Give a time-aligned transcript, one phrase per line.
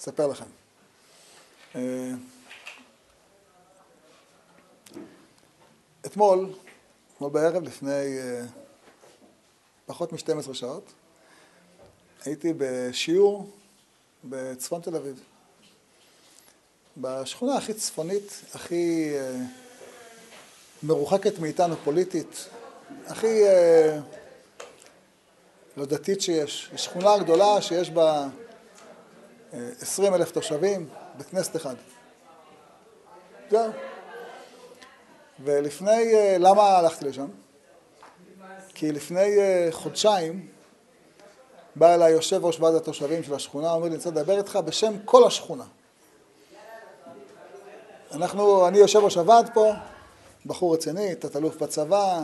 [0.00, 0.44] אספר לכם.
[1.74, 2.10] אה,
[6.06, 6.52] אתמול,
[7.14, 8.42] אתמול בערב, לפני אה,
[9.86, 10.92] פחות מ-12 שעות,
[12.24, 13.50] הייתי בשיעור
[14.24, 15.20] בצפון תל אביב.
[16.96, 19.36] בשכונה הכי צפונית, הכי אה,
[20.82, 22.48] מרוחקת מאיתנו פוליטית,
[23.06, 23.42] הכי
[25.76, 26.70] לא דתית שיש.
[26.76, 28.28] שכונה גדולה שיש בה
[29.80, 31.74] עשרים אלף תושבים, בית כנסת אחד.
[33.50, 33.72] זהו.
[35.44, 37.26] ולפני, למה הלכתי לשם?
[38.74, 39.36] כי לפני
[39.70, 40.48] חודשיים
[41.76, 44.94] בא אליי יושב ראש ועד התושבים של השכונה, אומר לי, אני רוצה לדבר איתך בשם
[45.04, 45.64] כל השכונה.
[48.12, 49.72] אנחנו, אני יושב ראש הוועד פה,
[50.46, 52.22] בחור רציני, תת-אלוף בצבא,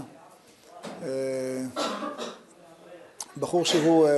[3.36, 4.08] בחור שהוא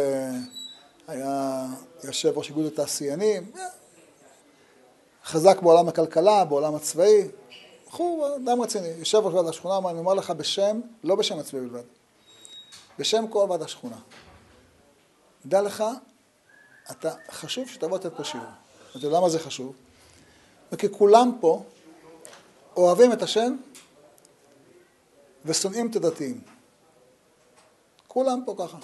[1.09, 1.67] היה
[2.05, 3.53] יושב ראש איגוד התעשיינים,
[5.25, 7.29] חזק בעולם הכלכלה, בעולם הצבאי,
[7.89, 11.83] בחור אדם רציני, יושב ראש ועד השכונה, אני אומר לך בשם, לא בשם עצמי בלבד,
[12.99, 13.97] בשם כל ועד השכונה.
[15.47, 15.85] דע לך,
[16.91, 18.47] אתה חשוב שתבוא לתת פה שיעור.
[18.91, 19.73] אתה יודע למה זה חשוב?
[20.73, 21.63] וכי כולם פה
[22.77, 23.57] אוהבים את השם
[25.45, 26.41] ושונאים את הדתיים.
[28.09, 28.79] כולם פה ככה.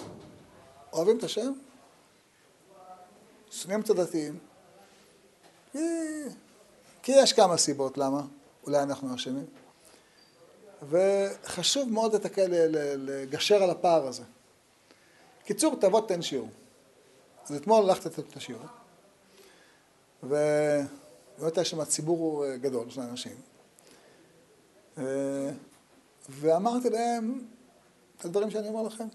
[0.93, 1.53] אוהבים את השם,
[3.61, 4.39] שונאים את הדתיים.
[7.03, 8.21] כי יש כמה סיבות למה,
[8.63, 9.45] אולי אנחנו אשמים.
[10.89, 12.47] וחשוב מאוד לתקל,
[12.97, 14.23] לגשר על הפער הזה.
[15.45, 16.49] קיצור, תבוא תן שיעור.
[17.45, 18.63] אז אתמול הלכתי לתת את השיעור,
[20.23, 23.35] ובאמת יש שם ציבור גדול של אנשים,
[26.29, 27.47] ואמרתי להם
[28.17, 29.07] את הדברים שאני אומר לכם.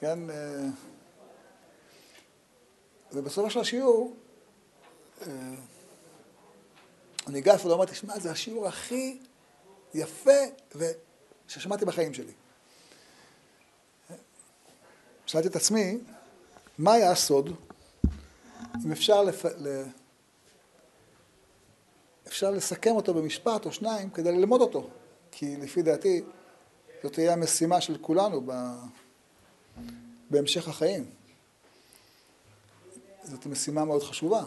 [0.00, 0.18] כן,
[3.16, 4.16] ובסופו של השיעור,
[5.26, 5.32] אני
[7.28, 9.18] ניגש ואומר, תשמע, זה השיעור הכי
[9.94, 10.30] יפה
[11.48, 12.32] ששמעתי בחיים שלי.
[15.26, 15.98] שאלתי את עצמי,
[16.78, 17.56] מה היה הסוד,
[18.84, 19.44] אם אפשר, לפ...
[19.44, 19.82] ל...
[22.26, 24.90] אפשר לסכם אותו במשפט או שניים כדי ללמוד אותו,
[25.30, 26.22] כי לפי דעתי
[27.02, 28.52] זאת תהיה המשימה של כולנו ב...
[30.30, 31.10] בהמשך החיים.
[33.26, 34.42] זאת משימה מאוד חשובה,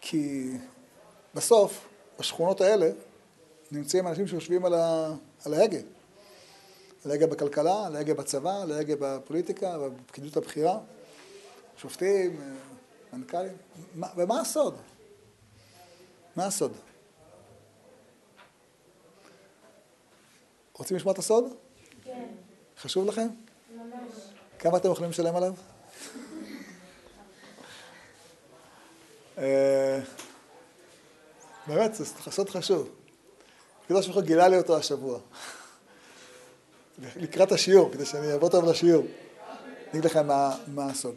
[0.00, 0.50] כי
[1.34, 2.90] בסוף, בשכונות האלה,
[3.72, 5.14] נמצאים אנשים שיושבים על, ה...
[5.46, 5.78] על ההגה.
[7.04, 10.78] על ההגה בכלכלה, על ההגה בצבא, על ההגה בפוליטיקה, בפקידות הבכירה,
[11.76, 12.40] שופטים,
[13.12, 13.56] מנכ"לים.
[14.16, 14.76] ומה הסוד?
[16.36, 16.72] מה הסוד?
[20.72, 21.44] רוצים לשמוע את הסוד?
[22.04, 22.26] כן.
[22.78, 23.28] חשוב לכם?
[23.76, 23.92] ממש.
[24.58, 25.54] כמה אתם יכולים לשלם עליו?
[31.66, 32.88] באמת, זה סוד חשוב.
[33.84, 35.18] הקדוש ברוך הוא גילה לי אותו השבוע.
[37.16, 39.06] לקראת השיעור, כדי שאני אעבור טוב לשיעור.
[39.90, 41.14] אני אגיד לכם מה, מה הסוד.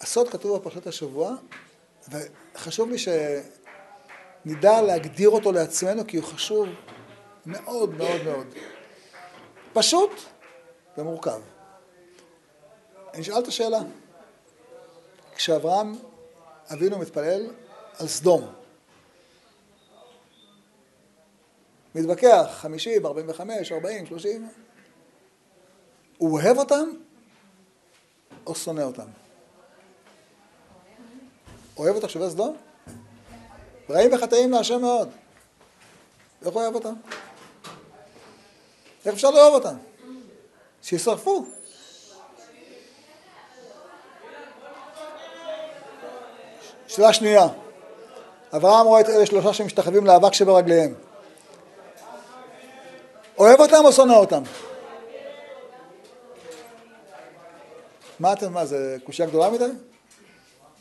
[0.00, 1.34] הסוד כתוב בפרשת השבוע,
[2.08, 6.66] וחשוב לי שנדע להגדיר אותו לעצמנו, כי הוא חשוב
[7.46, 8.46] מאוד מאוד מאוד.
[9.72, 10.10] פשוט
[10.98, 11.40] ומורכב.
[13.14, 13.78] אני אשאל את השאלה.
[15.36, 15.94] כשאברהם
[16.72, 17.50] אבינו מתפלל
[17.98, 18.52] על סדום,
[21.94, 24.48] מתווכח, חמישים, ארבעים וחמש, ארבעים, שלושים,
[26.18, 26.90] הוא אוהב אותם
[28.46, 29.06] או שונא אותם?
[31.76, 32.56] אוהב את תושבי סדום?
[33.90, 35.10] רעים וחטאים להשם מאוד.
[36.42, 36.94] איך אוהב אותם?
[39.06, 39.76] איך אפשר לאהוב אותם?
[40.82, 41.46] שישרפו.
[46.96, 47.46] שאלה שנייה,
[48.56, 50.94] אברהם רואה את אלה שלושה שמשתחווים לאבק שברגליהם.
[53.38, 54.42] אוהב אותם או שונא אותם?
[58.18, 59.64] מה אתם, מה זה קושייה גדולה מדי?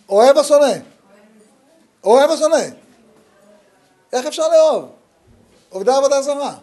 [0.09, 0.73] אוהב או שונא?
[2.03, 2.65] אוהב או שונא?
[4.13, 4.91] איך אפשר לאהוב?
[5.69, 6.55] עובדי עבודה זרה.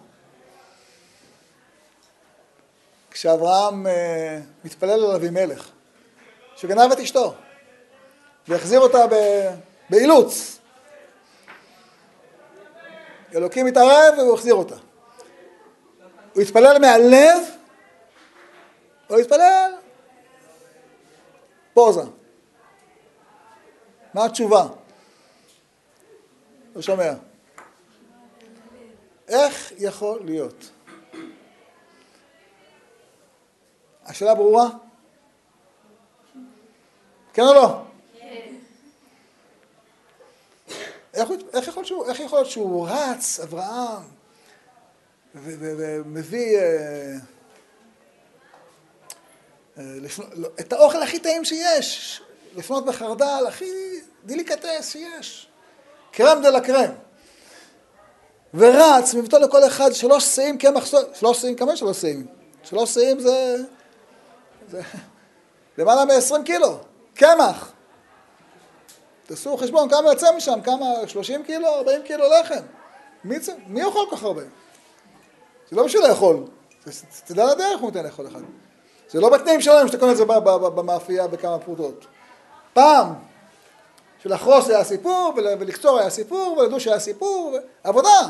[3.10, 5.70] כשאברהם אה, מתפלל על אבימלך,
[6.56, 7.34] שגנב את אשתו,
[8.48, 8.98] והחזיר אותה
[9.90, 10.58] באילוץ.
[13.34, 14.76] אלוקים התערב והוא החזיר אותה.
[16.34, 17.38] הוא התפלל מהלב,
[19.10, 19.72] או התפלל
[21.74, 22.02] פוזה.
[24.14, 24.66] מה התשובה?
[26.74, 27.12] לא שומע.
[29.28, 30.70] איך יכול להיות?
[34.04, 34.68] השאלה ברורה?
[37.32, 37.91] כן או לא?
[41.54, 44.02] איך יכול, שהוא, איך יכול להיות שהוא רץ, אברהם,
[45.34, 47.14] ומביא אה,
[49.78, 49.82] אה,
[50.34, 52.22] לא, את האוכל הכי טעים שיש,
[52.56, 53.70] לשונות בחרדל, הכי
[54.24, 55.48] דיליקטס שיש,
[56.12, 56.90] crème de la crème.
[58.54, 60.84] ורץ, מביא לכל אחד שלוש סאים קמח,
[61.14, 62.26] שלוש שאים, כמה שלוש שאים?
[62.64, 63.56] שלוש שאים זה,
[64.70, 64.82] זה
[65.78, 66.78] למעלה מ-20 קילו,
[67.14, 67.72] קמח.
[69.26, 72.62] תעשו חשבון כמה יוצא משם, כמה, 30 קילו, 40 קילו לחם.
[73.24, 73.36] מי,
[73.66, 74.42] מי יאכל כל כך הרבה?
[75.70, 76.44] זה לא בשביל לאכול,
[77.24, 78.40] תדע לדרך הוא נותן לאכול אחד.
[79.08, 80.24] זה לא בתנאים שלנו שאתה קונה את זה
[80.74, 82.06] במאפייה בכמה פרוטות.
[82.72, 83.14] פעם,
[84.22, 88.20] של לחרוס היה סיפור, ולקצור היה סיפור, ולדוש היה סיפור, עבודה.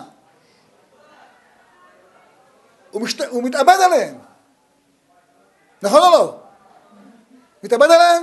[2.90, 3.20] הוא, משת...
[3.20, 4.18] הוא מתאבד עליהם.
[5.82, 6.36] נכון או לא?
[7.62, 8.22] מתאבד עליהם?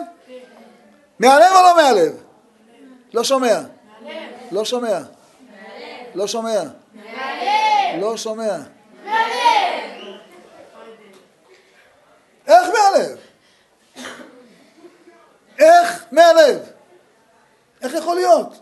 [1.19, 2.24] מהלב או לא מהלב?
[3.14, 3.60] לא שומע.
[4.52, 5.00] לא שומע.
[6.16, 6.62] לא שומע.
[8.00, 8.58] לא שומע.
[12.48, 13.18] איך מהלב?
[15.60, 16.60] איך מהלב?
[17.82, 18.62] איך יכול להיות?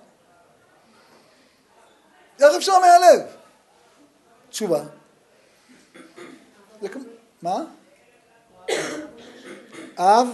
[2.41, 3.21] איך אפשר מהלב?
[4.49, 4.79] תשובה.
[7.41, 7.57] מה?
[9.97, 10.27] אב?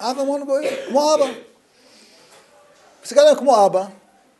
[0.00, 1.49] אב המון גויים, כמו אבא.
[3.02, 3.84] מסתכל עליהם כמו אבא,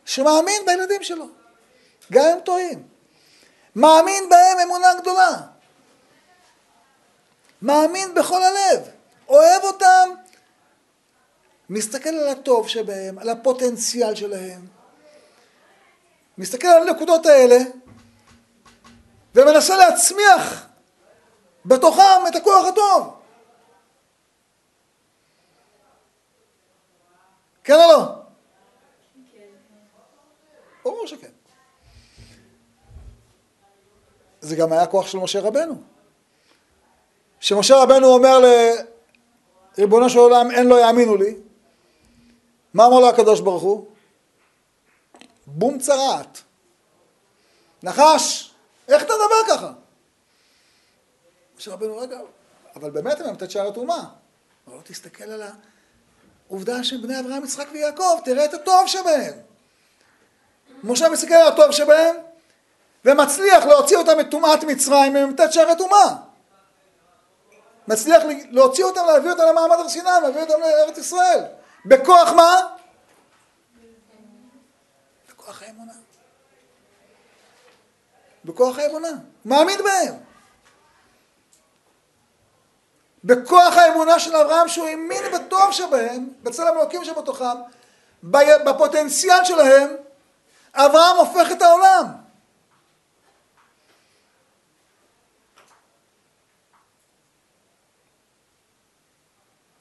[0.05, 1.25] שמאמין בילדים שלו,
[2.11, 2.87] גם אם טועים.
[3.75, 5.37] מאמין בהם אמונה גדולה.
[7.61, 8.89] מאמין בכל הלב,
[9.27, 10.09] אוהב אותם,
[11.69, 14.67] מסתכל על הטוב שבהם, על הפוטנציאל שלהם,
[16.37, 17.57] מסתכל על הנקודות האלה
[19.35, 20.65] ומנסה להצמיח
[21.65, 23.15] בתוכם את הכוח הטוב.
[27.63, 28.20] כן או לא?
[30.83, 31.31] ברור שכן.
[34.41, 35.81] זה גם היה כוח של משה רבנו.
[37.39, 38.37] שמשה רבנו אומר
[39.77, 41.35] לריבונו של עולם, אין לא יאמינו לי,
[42.73, 43.87] מה אמר לו הקדוש ברוך הוא?
[45.45, 46.41] בום צרעת.
[47.83, 48.53] נחש,
[48.87, 49.71] איך אתה מדבר ככה?
[51.57, 52.19] משה רבנו, רגע,
[52.75, 54.03] אבל באמת הם אמת שער הטומאה.
[54.67, 55.43] אבל לא תסתכל על
[56.49, 59.50] העובדה שהם בני אברהם, יצחק ויעקב, תראה את הטוב שבהם.
[60.83, 62.15] משה מסתכל על הטוב שבהם,
[63.05, 66.15] ומצליח להוציא אותם מטומאת מצרים ממ"ט שערי טומאה.
[67.87, 71.43] מצליח להוציא אותם, להביא אותם למעמד הר סיני, להביא אותם לארץ ישראל.
[71.85, 72.67] בכוח מה?
[75.29, 75.93] בכוח האמונה.
[78.45, 79.11] בכוח האמונה.
[79.45, 80.13] מאמין בהם.
[83.23, 87.55] בכוח האמונה של אברהם שהוא האמין בטוב שבהם, בצל המלוקים שבתוכם,
[88.23, 89.95] בפוטנציאל שלהם,
[90.73, 92.05] אברהם הופך את העולם.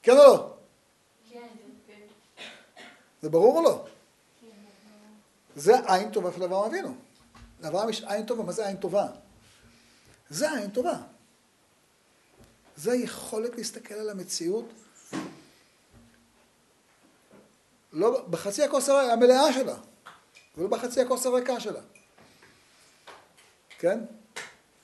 [0.02, 0.54] כן או לא?
[3.22, 3.86] זה ברור או לא?
[5.56, 6.94] זה עין טובה של אברהם אבינו.
[7.60, 9.06] לאברהם יש עין טובה, מה זה עין טובה?
[10.30, 10.96] זה עין טובה.
[12.76, 14.64] זה היכולת להסתכל על המציאות
[17.92, 19.76] לא בחצי הכוס המלאה שלה,
[20.56, 21.80] ולא בחצי הכוס הריקה שלה.
[23.78, 24.00] כן?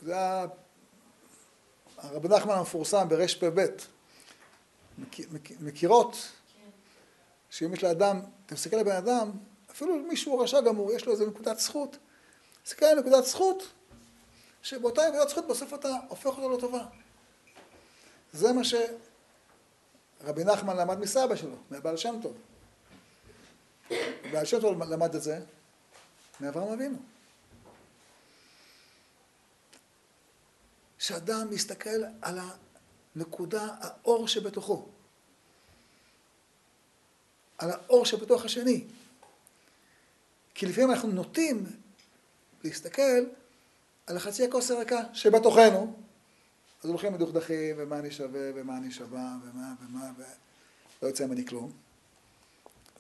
[0.03, 0.15] זה
[1.99, 3.67] הרב נחמן המפורסם ברפ"ב.
[5.61, 6.17] מכירות
[7.51, 9.31] שאם יש לאדם, אתה מסתכל על בן אדם,
[9.71, 11.97] אפילו מישהו רשע גמור, יש לו איזה נקודת זכות,
[12.63, 13.63] תסתכל על נקודת זכות,
[14.63, 16.85] שבאותה נקודת זכות בסוף אתה הופך אותו לטובה.
[18.33, 22.37] זה מה שרבי נחמן למד מסבא שלו, מהבעל שם טוב.
[24.33, 25.41] בעל שם טוב למד את זה
[26.41, 26.99] מאברהם אבינו.
[30.99, 32.39] שאדם מסתכל על
[33.17, 34.89] הנקודה, האור שבתוכו.
[37.59, 38.85] על האור שבתוך השני.
[40.55, 41.67] כי לפעמים אנחנו נוטים
[42.65, 43.25] להסתכל
[44.07, 45.97] על החצי הכוס הריקה שבתוכנו,
[46.83, 51.73] אז הולכים מדוכדכים, ומה אני שווה, ומה אני שווה, ומה, ומה, ולא יוצא ממני כלום.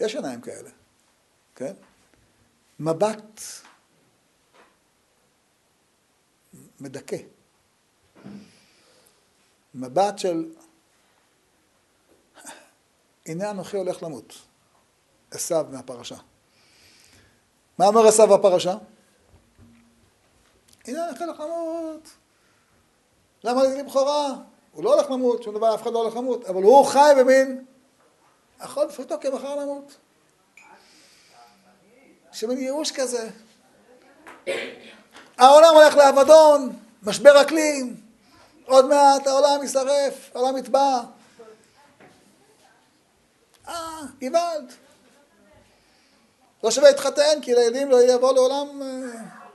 [0.01, 0.71] יש עיניים כאלה,
[1.55, 1.73] כן?
[2.81, 3.41] מבט
[6.81, 7.17] מדכא.
[9.75, 10.53] מבט של
[13.27, 14.35] הנה אנוכי הולך למות.
[15.31, 16.17] עשיו מהפרשה.
[17.79, 18.75] מה אומר עשיו בפרשה?
[20.87, 22.09] הנה אנוכי הולך למות.
[23.45, 24.29] למה לי בכורה?
[24.73, 27.65] הוא לא הולך למות, שום דבר, אף אחד לא הולך למות, אבל הוא חי במין,
[28.65, 29.97] יכול בפרטו כבחר למות.
[32.33, 33.31] שמין ייאוש כזה.
[35.39, 38.01] העולם הולך לאבדון, משבר אקלים,
[38.65, 41.01] עוד מעט העולם יישרף, העולם יטבע.
[43.69, 44.73] אה, גוואלד.
[46.65, 48.83] לא שווה להתחתן, כי לילדים לא יבוא לעולם...
[48.83, 49.47] אה,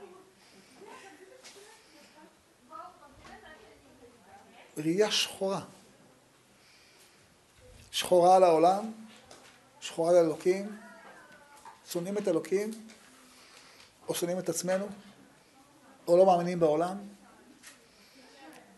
[4.76, 5.60] ראייה שחורה.
[7.90, 8.92] שחורה על העולם,
[9.80, 10.78] שחורה על אלוקים,
[11.92, 12.70] שונאים את אלוקים,
[14.08, 14.86] או שונאים את עצמנו,
[16.08, 16.96] או לא מאמינים בעולם.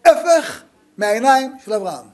[0.04, 0.62] הפך
[0.97, 2.06] מהעיניים של אברהם.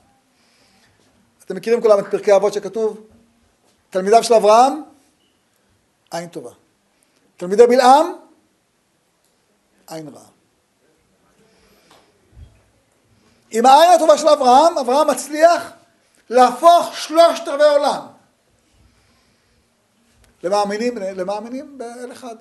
[1.45, 3.07] אתם מכירים כולם את פרקי אבות שכתוב?
[3.91, 4.83] תלמידיו של אברהם,
[6.11, 6.51] עין טובה.
[7.37, 8.13] תלמידי בלעם,
[9.87, 10.25] עין רעה.
[13.51, 15.73] עם העין הטובה של אברהם, אברהם מצליח
[16.31, 18.20] להפוך שלושת רבעי עולם.
[20.43, 22.37] למאמינים, למאמינים באל אחד,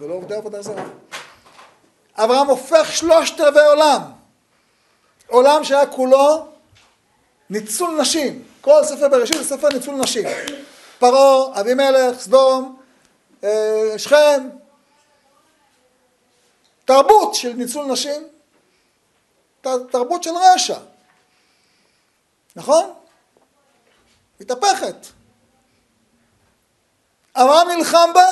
[0.00, 0.84] ולא עובדי עבודה זרה.
[2.16, 4.02] אברהם הופך שלושת רבעי עולם.
[5.26, 6.46] עולם שהיה כולו
[7.50, 8.42] ניצול נשים.
[8.60, 10.24] כל ספר בראשית זה ספר ניצול נשים.
[10.98, 12.80] פרעה, אבימלך, סדום,
[13.44, 14.48] אה, שכם.
[16.84, 18.28] תרבות של ניצול נשים,
[19.90, 20.78] תרבות של רשע.
[22.56, 22.92] נכון?
[24.40, 24.96] מתהפכת.
[27.34, 28.26] אברהם נלחם בה,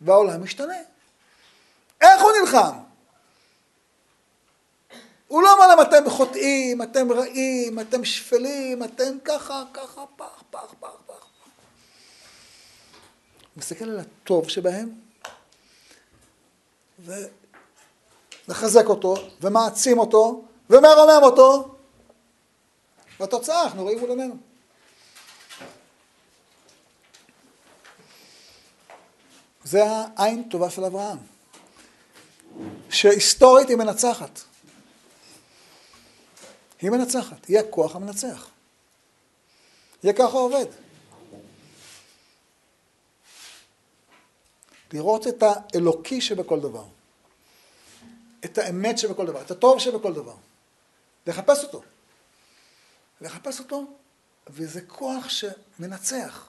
[0.00, 0.74] והעולם משתנה.
[2.00, 2.78] איך הוא נלחם?
[5.28, 10.74] הוא לא אמר להם אתם חוטאים, אתם רעים, אתם שפלים, אתם ככה, ככה, פח, פח,
[10.80, 11.26] פח, פח.
[13.54, 14.90] הוא מסתכל על הטוב שבהם,
[18.48, 21.74] ומחזק אותו, ומעצים אותו, ומרומם אותו,
[23.20, 24.36] והתוצאה אנחנו רואים מול עינינו.
[29.66, 29.82] זה
[30.16, 31.18] העין טובה של אברהם,
[32.90, 34.40] שהיסטורית היא מנצחת.
[36.80, 38.48] היא מנצחת, היא הכוח המנצח.
[40.02, 40.66] יהיה ככה עובד.
[44.92, 46.84] לראות את האלוקי שבכל דבר,
[48.44, 50.36] את האמת שבכל דבר, את הטוב שבכל דבר,
[51.26, 51.82] לחפש אותו.
[53.20, 53.84] לחפש אותו,
[54.46, 56.48] וזה כוח שמנצח.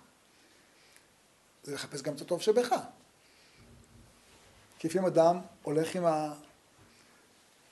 [1.64, 2.76] זה לחפש גם את הטוב שבך.
[4.80, 6.04] כי לפעמים אדם הולך עם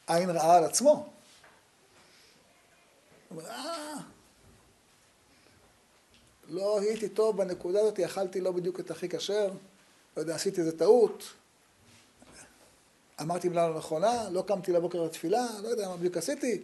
[0.08, 1.10] העין רעה על עצמו.
[3.40, 3.94] אה,
[6.48, 9.52] לא הייתי טוב בנקודה הזאת, אכלתי לא בדיוק את הכי כשר,
[10.18, 11.24] לא יודע, עשיתי איזה טעות,
[13.22, 16.64] אמרתי מילה לא נכונה, לא קמתי לבוקר לתפילה, לא יודע מה בדיוק עשיתי,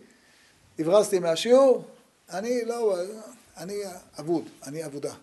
[0.79, 1.85] הברזתי מהשיעור,
[2.29, 2.97] אני לא,
[3.57, 3.75] אני
[4.19, 5.13] אבוד, אני אבודה.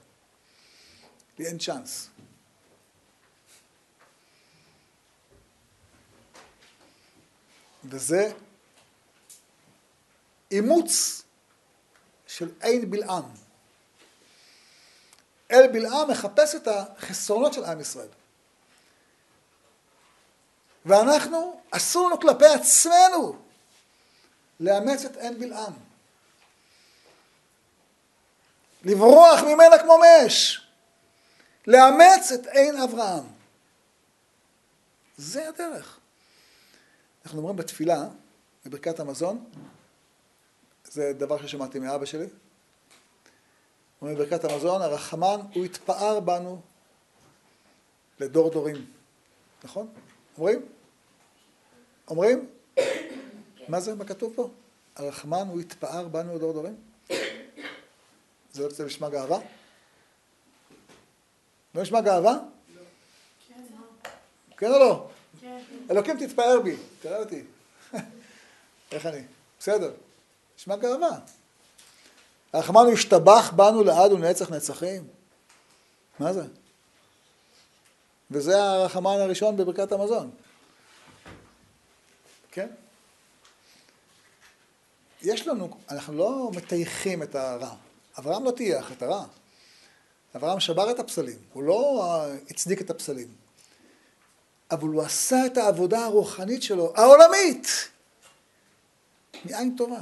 [1.39, 2.09] לי אין צ'אנס.
[7.91, 8.33] וזה
[10.51, 11.23] אימוץ
[12.27, 13.25] של עין בלעם.
[15.51, 18.09] אל בלעם מחפש את החסרונות של עם ישראל.
[20.87, 23.37] ואנחנו, אסור לנו כלפי עצמנו
[24.61, 25.73] לאמץ את עין בלעם.
[28.85, 30.61] לברוח ממנה כמו מש.
[31.67, 33.25] לאמץ את עין אברהם.
[35.17, 35.98] זה הדרך.
[37.29, 38.09] אנחנו אומרים בתפילה,
[38.67, 39.45] בברכת המזון,
[40.85, 42.27] זה דבר ששמעתי מאבא שלי,
[44.01, 46.61] אומרים בברכת המזון, הרחמן הוא התפאר בנו
[48.21, 48.87] לדור דורים,
[49.65, 49.89] נכון?
[50.39, 50.67] אומרים?
[52.09, 52.49] אומרים?
[53.69, 54.51] מה זה, מה כתוב פה?
[54.97, 56.77] הרחמן הוא התפאר בנו לדור דורים?
[58.53, 59.39] זה לא נשמע גאווה?
[61.75, 62.33] לא נשמע גאווה?
[62.33, 62.83] לא.
[64.57, 65.09] כן או לא?
[65.91, 67.43] אלוקים תתפאר בי, תראה אותי.
[68.93, 69.23] איך אני?
[69.59, 69.93] בסדר.
[70.59, 71.19] נשמע גאווה.
[72.53, 75.07] הרחמנו השתבח בנו לעד ולנצח נצחים.
[76.19, 76.43] מה זה?
[78.31, 80.31] וזה הרחמן הראשון בברכת המזון.
[82.51, 82.69] כן?
[85.23, 87.75] יש לנו, אנחנו לא מטייחים את הרע.
[88.19, 89.25] אברהם לא טייח את הרע.
[90.37, 92.05] אברהם שבר את הפסלים, הוא לא
[92.51, 93.29] הצדיק את הפסלים.
[94.71, 97.67] אבל הוא עשה את העבודה הרוחנית שלו, העולמית,
[99.45, 100.01] מעין טובה.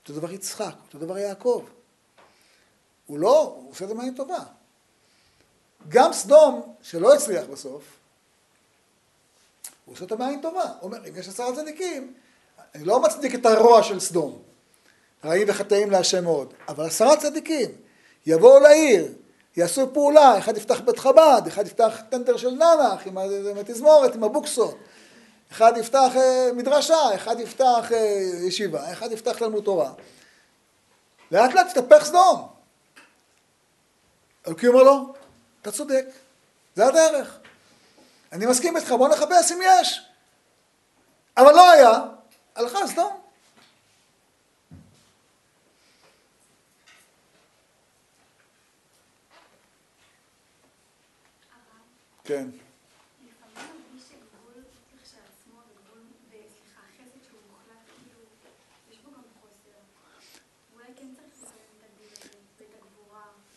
[0.00, 1.64] אותו דבר יצחק, אותו דבר יעקב.
[3.06, 4.38] הוא לא, הוא עושה את זה מעין טובה.
[5.88, 7.82] גם סדום, שלא הצליח בסוף,
[9.84, 10.62] הוא עושה את מעין טובה.
[10.62, 12.14] הוא אומר, אם יש עשרה צדיקים,
[12.74, 14.42] אני לא מצדיק את הרוע של סדום.
[15.24, 16.54] רעים וחטאים להשם מאוד.
[16.68, 17.70] אבל עשרה צדיקים,
[18.26, 19.12] יבואו לעיר,
[19.56, 24.78] יעשו פעולה, אחד יפתח בית חב"ד, אחד יפתח טנטר של ננח עם התזמורת, עם הבוקסות,
[25.52, 27.98] אחד יפתח אה, מדרשה, אחד יפתח אה,
[28.46, 29.92] ישיבה, אחד יפתח תלמוד תורה.
[31.30, 32.48] לאט לאט תתהפך סדום.
[34.46, 35.14] אלוקים אומר לו,
[35.62, 36.04] אתה צודק,
[36.74, 37.38] זה הדרך.
[38.32, 40.02] אני מסכים איתך, בוא נחפש אם יש.
[41.36, 42.00] אבל לא היה,
[42.56, 43.21] הלכה סדום.
[52.24, 52.48] כן.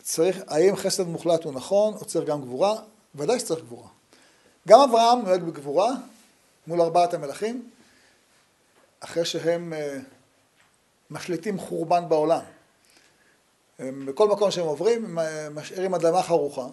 [0.02, 2.74] צריך, האם חסד מוחלט הוא נכון, או צריך גם גבורה?
[3.14, 3.88] ודאי שצריך גבורה.
[4.68, 5.90] גם אברהם נוהג בגבורה
[6.66, 7.70] מול ארבעת המלכים,
[9.00, 10.02] אחרי שהם uh,
[11.10, 12.42] משליטים חורבן בעולם.
[13.78, 16.66] הם, בכל מקום שהם עוברים, הם אה, משאירים אדמה חרוכה,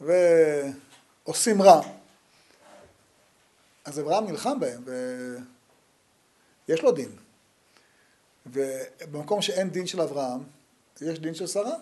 [0.00, 1.80] ועושים רע.
[3.84, 4.82] אז אברהם נלחם בהם,
[6.68, 7.16] ויש לו דין.
[8.46, 10.40] ובמקום שאין דין של אברהם,
[11.00, 11.74] יש דין של שרה.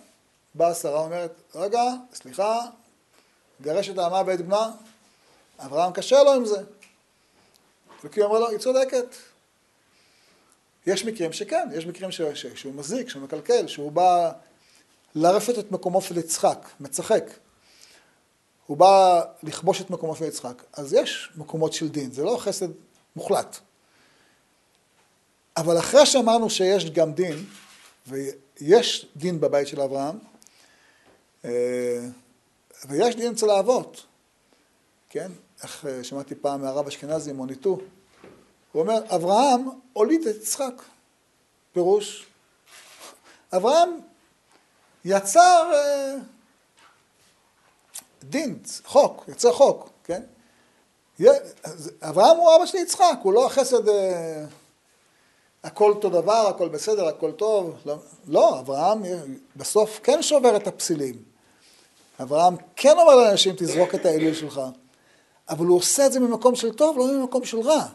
[0.55, 1.83] באה שרה ואומרת, רגע,
[2.15, 2.61] סליחה,
[3.63, 4.71] גרש את האמה ואת בנה,
[5.59, 6.63] אברהם קשה לו עם זה.
[8.05, 9.07] וכי אומר לו, היא צודקת.
[10.87, 12.21] יש מקרים שכן, יש מקרים ש...
[12.23, 12.47] ש...
[12.47, 14.33] שהוא מזיק, שהוא מקלקל, שהוא בא
[15.15, 17.25] לרפת את מקומו של יצחק, מצחק.
[18.69, 20.63] הוא בא לכבוש את מקומו של יצחק.
[20.73, 22.69] אז יש מקומות של דין, זה לא חסד
[23.17, 23.59] מוחלט.
[25.57, 27.45] אבל אחרי שאמרנו שיש גם דין,
[28.07, 30.19] ויש דין בבית של אברהם,
[31.45, 32.01] אה,
[32.89, 34.05] ויש דין אצל האבות,
[35.09, 35.33] כן?
[35.63, 37.79] איך אה, שמעתי פעם מהרב אשכנזי, מוניטו,
[38.73, 40.83] הוא אומר, אברהם הוליד את יצחק.
[41.73, 42.27] פירוש,
[43.57, 43.91] אברהם
[45.05, 46.15] יצר אה,
[48.25, 50.23] דין, חוק, יצר חוק, כן?
[52.03, 53.83] אברהם הוא אבא של יצחק, הוא לא החסד
[55.65, 57.75] הכל אותו דבר, הכל בסדר, הכל טוב.
[57.87, 59.03] לא, לא, אברהם
[59.57, 61.15] בסוף כן שובר את הפסילים.
[62.23, 64.61] אברהם כן אומר לאנשים, תזרוק את האליל שלך.
[65.49, 67.87] אבל הוא עושה את זה ממקום של טוב, לא ממקום של רע.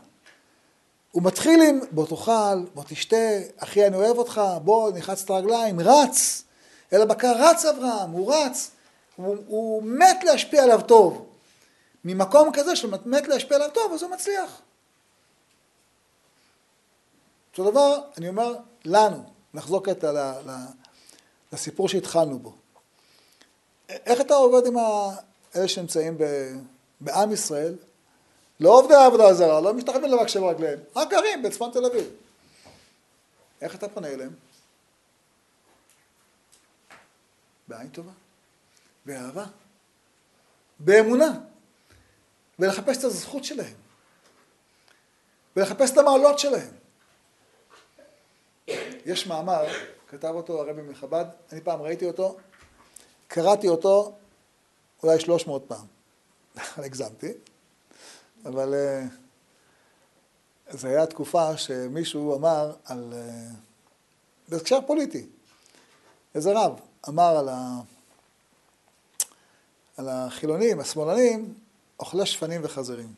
[1.12, 5.80] הוא מתחיל עם בוא תאכל, בוא תשתה, אחי אני אוהב אותך, בוא נחץ את הרגליים,
[5.80, 6.44] רץ.
[6.94, 8.72] אלא בקר רץ אברהם, הוא רץ.
[9.15, 11.30] הוא, הוא מת להשפיע עליו טוב.
[12.06, 14.62] ממקום כזה שהוא מת להשפיע עליו טוב, אז הוא מצליח.
[17.52, 19.23] אותו דבר, אני אומר, לנו,
[19.54, 20.34] נחזור קטע
[21.52, 22.54] לסיפור שהתחלנו בו.
[23.89, 24.78] איך אתה עובד עם
[25.56, 26.17] אלה שנמצאים
[27.02, 27.76] בעם ישראל?
[28.60, 32.10] לא עובדי העבודה הזרה, לא משתחווים לבק שבע רגליהם, רק גרים בצפון תל אביב.
[33.62, 34.34] איך אתה פונה אליהם?
[37.67, 38.12] בעין טובה,
[39.06, 39.46] באהבה,
[40.80, 41.39] באמונה,
[42.60, 43.76] ולחפש את הזכות שלהם,
[45.56, 46.72] ולחפש את המעלות שלהם.
[49.06, 49.66] יש מאמר,
[50.08, 52.38] כתב אותו הרבי מחב"ד, אני פעם ראיתי אותו,
[53.28, 54.16] קראתי אותו
[55.04, 55.86] אולי 300 פעם.
[56.86, 57.32] הגזמתי,
[58.46, 59.04] אבל אה,
[60.70, 63.13] זו הייתה תקופה שמישהו אמר על...
[63.16, 63.48] אה,
[64.50, 65.26] בהקשר פוליטי.
[66.36, 67.80] איזה רב אמר על, ה...
[69.98, 71.54] על החילונים, השמאלנים,
[72.00, 73.14] אוכלי שפנים וחזירים.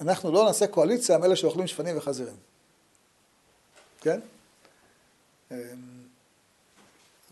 [0.00, 2.36] אנחנו לא נעשה קואליציה עם אלה שאוכלים שפנים וחזירים.
[4.00, 4.20] כן?
[5.50, 5.56] אמ,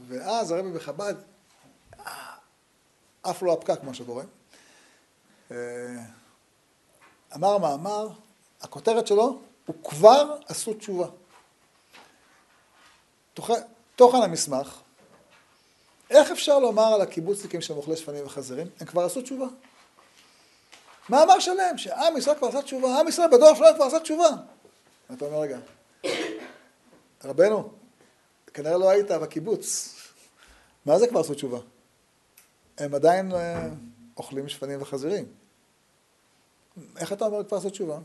[0.09, 1.15] ואז הרבי בחב"ד,
[3.23, 4.25] עף לו הפקק, מה שקורה.
[5.51, 5.57] אה,
[7.35, 8.09] אמר מאמר,
[8.63, 11.09] הכותרת שלו, הוא כבר עשו תשובה.
[13.97, 14.81] תוכן המסמך,
[16.11, 18.67] איך אפשר לומר על הקיבוצניקים שהם אוכלי שפנים וחזירים?
[18.81, 19.47] הם כבר עשו תשובה.
[21.09, 24.29] מאמר שלם, שעם ישראל כבר עשה תשובה, עם ישראל בדור שלהם כבר עשה תשובה.
[25.13, 25.59] אתה אומר, רגע,
[27.25, 27.71] רבנו,
[28.55, 29.95] כנראה לא היית בקיבוץ.
[30.87, 31.59] מה זה כבר עשו תשובה?
[32.79, 33.69] הם עדיין אה,
[34.17, 35.25] אוכלים שפנים וחזירים.
[36.97, 37.99] איך אתה אומר כבר עשו תשובה?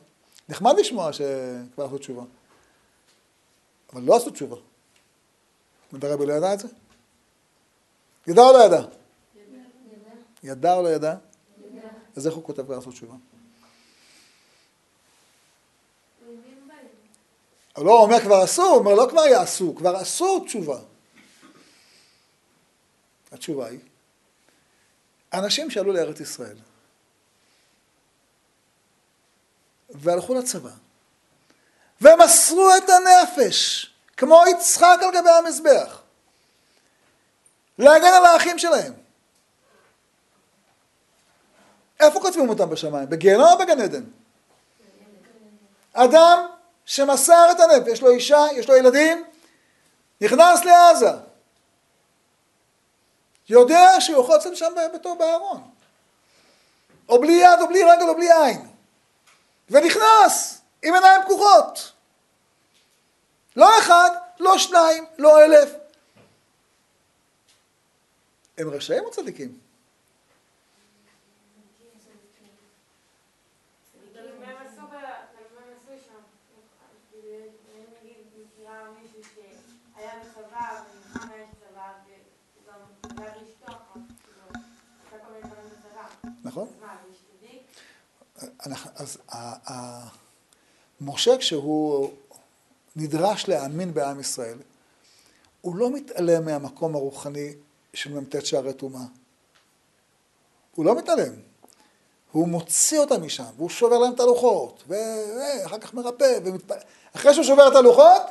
[0.50, 2.24] נחמד לשמוע שכבר עשו תשובה.
[3.94, 4.56] אבל לא עשו תשובה.
[5.94, 6.68] ודרבי לא ידע את זה?
[8.28, 8.82] ידע או לא ידע?
[10.44, 11.16] ידע או לא ידע?
[12.16, 13.16] אז איך הוא כותב כבר עשו תשובה?
[17.78, 20.80] לא, הוא אומר כבר עשו, הוא אומר לא כבר יעשו, כבר עשו תשובה.
[23.32, 23.80] התשובה היא,
[25.34, 26.58] אנשים שעלו לארץ ישראל
[29.90, 30.72] והלכו לצבא
[32.02, 36.01] ומסרו את הנפש כמו יצחק על גבי המזבח
[37.82, 38.94] להגן על האחים שלהם.
[42.00, 43.10] איפה כותבים אותם בשמיים?
[43.10, 44.04] בגיהנום או בגן עדן?
[45.94, 46.48] אדם
[46.86, 49.24] שמסר את הנפש, יש לו אישה, יש לו ילדים,
[50.22, 51.12] נכנס לעזה,
[53.50, 55.62] יודע שהוא יכול לצאת שם בתור בארון,
[57.10, 58.68] או בלי יד, או בלי רגל, או בלי עין,
[59.70, 61.92] ונכנס עם עיניים פקוחות.
[63.56, 65.81] לא אחד, לא שניים, לא אלף.
[68.62, 69.58] הם רשעים או צדיקים?
[86.44, 86.68] נכון?
[88.96, 89.18] אז
[91.02, 92.12] משה כשהוא
[92.96, 94.58] נדרש להאמין בעם ישראל,
[95.62, 97.54] הוא לא מתעלם מהמקום הרוחני
[97.94, 99.02] של מ"ט שערי טומאה.
[100.76, 101.34] הוא לא מתעלם.
[102.32, 106.76] הוא מוציא אותם משם, והוא שובר להם את הלוחות, ואחר כך מרפא, ומתפ...
[107.16, 108.22] אחרי שהוא שובר את הלוחות,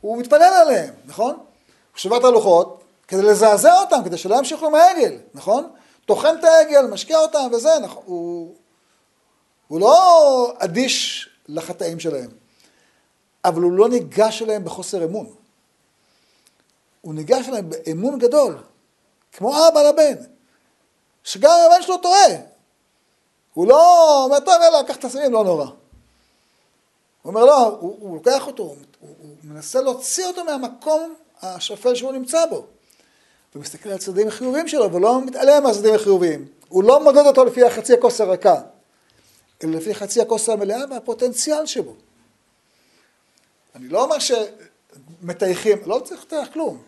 [0.00, 1.34] הוא מתפלל עליהם, נכון?
[1.34, 5.70] הוא שובר את הלוחות כדי לזעזע אותם, כדי שלא ימשיכו עם העגל, נכון?
[6.06, 8.54] טוחן את העגל, משקיע אותם וזה, נכון, הוא,
[9.68, 12.30] הוא לא אדיש לחטאים שלהם,
[13.44, 15.26] אבל הוא לא ניגש אליהם בחוסר אמון.
[17.00, 18.58] הוא ניגש אליהם באמון גדול,
[19.32, 20.14] כמו אבא לבן,
[21.24, 22.26] שגם הבן שלו טועה,
[23.54, 25.64] הוא לא אומר, טוב, יאללה, קח את הסמים, לא נורא.
[25.64, 25.74] הוא
[27.24, 32.12] אומר, לא, הוא, הוא לוקח אותו, הוא, הוא, הוא מנסה להוציא אותו מהמקום השפל שהוא
[32.12, 32.66] נמצא בו.
[33.54, 36.48] ומסתכל על הצדדים החיוביים שלו, ולא מתעלם מהצדדים החיוביים.
[36.68, 38.54] הוא לא מודד אותו לפי החצי הכוס הריקה,
[39.64, 41.94] אלא לפי חצי הכוס המלאה והפוטנציאל שבו.
[43.74, 46.82] אני לא אומר שמטייחים, לא צריך לטייח כלום,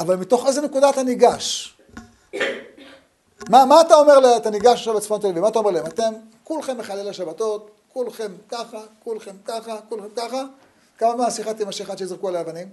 [0.00, 1.76] אבל מתוך איזה נקודה אתה ניגש?
[3.48, 5.86] מה, מה אתה אומר, אתה ניגש עכשיו לצפון תל אביב, מה אתה אומר להם?
[5.86, 6.12] אתם
[6.44, 10.42] כולכם מחללי השבתות, כולכם ככה, כולכם ככה, כולכם ככה,
[10.98, 12.68] כמה מהשיחה תימשך עד שיזרקו עליה אבנים?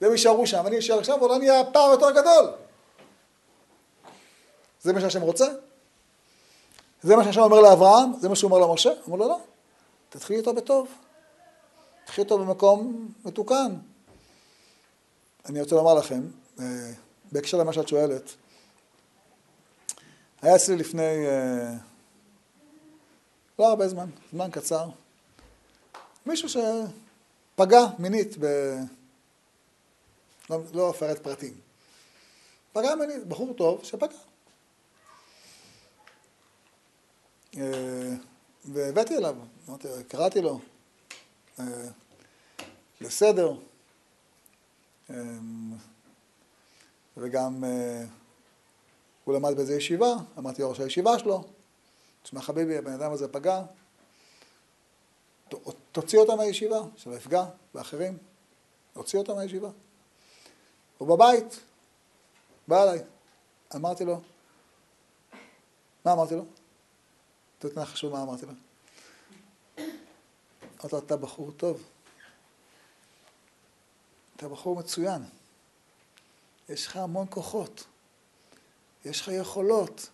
[0.00, 2.50] והם יישארו שם, אני אשאר עכשיו, אולי נהיה פער יותר גדול.
[4.82, 5.46] זה מה שהשם רוצה?
[7.02, 8.12] זה מה שהשם אומר לאברהם?
[8.20, 8.90] זה מה שהוא אומר למשה?
[9.06, 9.38] אומר לו לא,
[10.08, 10.88] תתחיל איתו בטוב.
[12.04, 13.74] תתחיל איתו במקום מתוקן.
[15.46, 16.22] אני רוצה לומר לכם,
[16.60, 16.92] אה,
[17.32, 18.34] בהקשר למה שאת שואלת,
[20.42, 21.74] היה אצלי לפני אה,
[23.58, 24.88] לא הרבה זמן, זמן קצר,
[26.26, 28.46] מישהו שפגע מינית ב...
[30.50, 31.54] לא, לא אפרט פרטים.
[32.72, 34.16] פגע מינית, בחור טוב שפגע.
[37.56, 38.14] אה,
[38.64, 39.36] והבאתי אליו,
[40.08, 40.60] קראתי לו,
[43.00, 43.54] לסדר,
[47.16, 47.64] וגם
[49.24, 51.44] הוא למד באיזה ישיבה, אמרתי לראש הישיבה שלו,
[52.22, 53.62] תשמע חביבי, הבן אדם הזה פגע,
[55.92, 57.44] תוציא אותה מהישיבה, שלא יפגע
[57.74, 58.18] באחרים,
[58.92, 59.70] תוציא אותה מהישיבה.
[60.98, 61.60] הוא בבית,
[62.68, 63.02] בא אליי,
[63.74, 64.20] אמרתי לו,
[66.04, 66.44] מה אמרתי לו?
[67.58, 68.52] תתנה חשוב מה אמרתי לו.
[70.80, 71.82] אמרתי לו, אתה בחור טוב,
[74.38, 75.22] אתה בחור מצוין,
[76.68, 77.84] יש לך המון כוחות.
[79.04, 80.08] יש לך יכולות.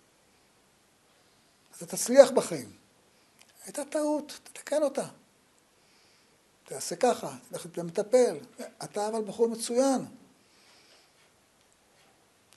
[1.77, 2.77] אתה תצליח בחיים.
[3.65, 5.07] הייתה טעות, תתקן אותה.
[6.65, 8.37] תעשה ככה, תלך למטפל.
[8.85, 10.07] אתה אבל בחור מצוין.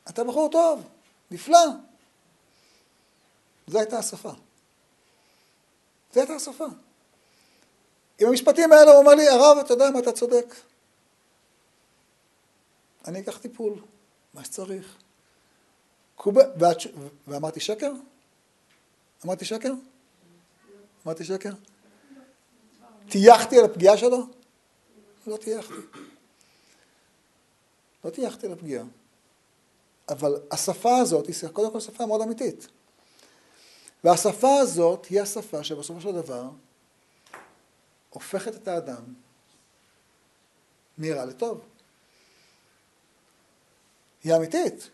[0.10, 0.90] אתה בחור טוב,
[1.32, 1.66] נפלא.
[3.68, 4.32] זו הייתה השפה.
[6.14, 6.66] זו הייתה השפה.
[8.20, 10.56] עם המשפטים האלה הוא אומר לי, הרב, אתה יודע מה, אתה צודק.
[13.08, 13.74] אני אקח טיפול,
[14.34, 14.98] מה שצריך.
[17.28, 17.92] ואמרתי שקר?
[19.26, 19.72] אמרתי שקר?
[21.06, 21.52] אמרתי שקר?
[23.10, 24.28] טייחתי על הפגיעה שלו?
[25.28, 25.74] לא טייחתי.
[28.06, 28.86] לא טייחתי על הפגיעה.
[30.10, 32.68] אבל השפה הזאת היא קודם כל שפה מאוד אמיתית.
[34.04, 36.50] והשפה הזאת היא השפה שבסופו של דבר
[38.10, 39.04] הופכת את האדם
[40.98, 41.77] מרע לטוב.
[44.24, 44.90] היא אמיתית.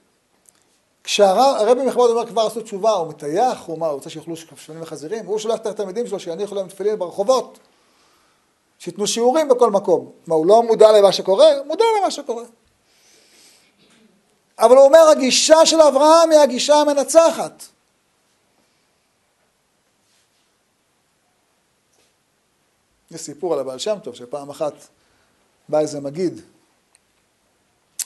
[1.04, 5.26] כשהרבי מחב"ד אומר כבר עשו תשובה, הוא מטייח, הוא מה, הוא רוצה שיאכלו שפנים וחזירים,
[5.26, 7.60] הוא שולח את התלמידים שלו שיניחו להם תפילין ברחובות,
[8.80, 10.12] שייתנו שיעורים בכל מקום.
[10.28, 11.48] מה, הוא לא מודע למה שקורה?
[11.66, 12.44] מודע למה שקורה.
[14.60, 17.64] אבל הוא אומר, הגישה של אברהם היא הגישה המנצחת.
[23.12, 24.74] יש סיפור על הבעל שם טוב, שפעם אחת
[25.70, 26.42] בא איזה מגיד,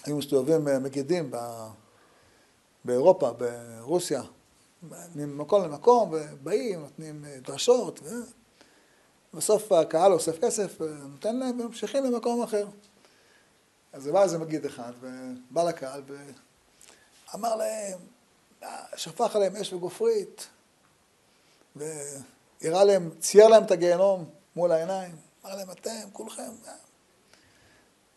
[0.08, 1.32] היו מסתובבים אה, מגידים
[2.86, 4.22] באירופה, ברוסיה,
[5.16, 8.00] ממקום למקום, ובאים, נותנים אה, דרשות,
[9.34, 12.68] ובסוף הקהל אוסף כסף, נותן להם וממשיכים למקום אחר.
[13.94, 16.02] אז בא איזה מגיד אחד, ובא לקהל,
[17.34, 18.00] ואמר להם,
[18.96, 20.48] שפך עליהם אש וגופרית,
[21.76, 25.16] והראה להם, צייר להם את הגיהנום מול העיניים,
[25.46, 26.52] אמר להם, אתם, כולכם.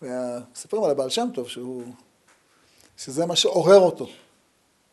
[0.02, 1.82] ומספרים על הבעל שם טוב, שהוא,
[2.96, 4.06] שזה מה שעורר אותו,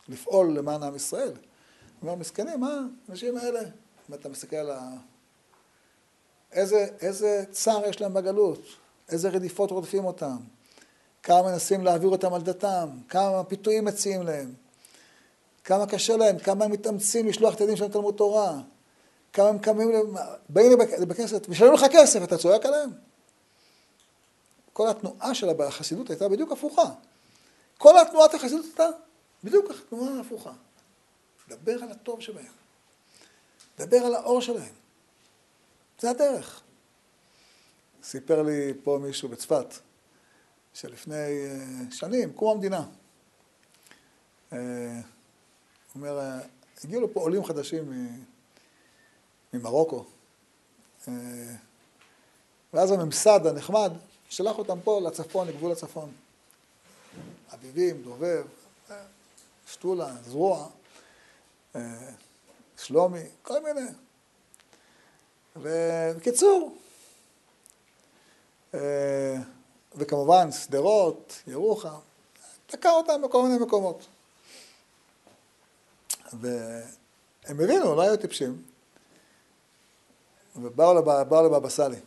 [0.10, 1.28] לפעול למען עם ישראל.
[1.30, 1.36] הוא
[2.02, 3.60] אומר, מסכנים, מה, האנשים האלה,
[4.10, 4.90] אם אתה מסתכל על ה...
[6.52, 8.62] איזה, איזה צער יש להם בגלות,
[9.10, 10.38] איזה רדיפות רודפים אותם,
[11.24, 14.54] כמה מנסים להעביר אותם על דתם, כמה פיתויים מציעים להם,
[15.64, 18.60] כמה קשה להם, כמה הם מתאמצים לשלוח את הילדים שלהם לתלמוד תורה,
[19.34, 19.92] כמה הם קמים,
[20.50, 22.90] באים לבית כנסת, משלמים לך כסף, אתה צועק עליהם?
[24.78, 26.84] כל התנועה של החסידות הייתה בדיוק הפוכה.
[27.78, 28.88] כל התנועת החסידות הייתה
[29.44, 30.52] בדיוק התנועה ההפוכה.
[31.48, 32.52] דבר על הטוב שבהם.
[33.78, 34.74] דבר על האור שלהם.
[36.00, 36.62] זה הדרך.
[38.04, 39.66] סיפר לי פה מישהו בצפת,
[40.74, 42.86] שלפני אה, שנים, קום המדינה.
[44.54, 45.02] אה, הוא
[45.96, 46.40] אומר, אה,
[46.84, 48.14] הגיעו לפה עולים חדשים
[49.54, 50.06] ממרוקו.
[52.74, 53.92] ואז הממסד הנחמד
[54.30, 56.12] שלח אותם פה לצפון, לגבול הצפון.
[57.54, 58.46] אביבים, דובב,
[59.68, 60.68] שתולה, זרוע,
[62.78, 63.90] שלומי, כל מיני.
[65.56, 66.78] ובקיצור,
[69.96, 72.00] וכמובן שדרות, ירוחם,
[72.68, 74.06] תקע אותם בכל מיני מקומות.
[76.34, 78.64] והם הבינו, לא היו טיפשים,
[80.56, 80.94] ובאו
[81.46, 82.00] לבבא סאלי.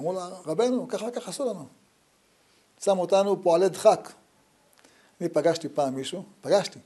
[0.00, 1.66] אמרו לה, רבנו, ככה וככה עשו לנו.
[2.80, 4.12] שמו אותנו פועלי דחק.
[5.20, 6.78] אני פגשתי פעם מישהו, פגשתי.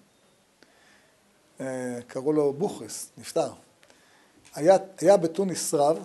[1.61, 3.53] אה, קראו לו בוכריס, נפטר.
[4.55, 6.05] היה, היה בתוניס רב,